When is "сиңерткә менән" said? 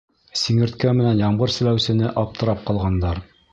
0.43-1.21